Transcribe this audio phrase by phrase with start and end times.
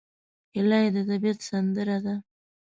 [0.55, 2.15] هیلۍ د طبیعت سندره ده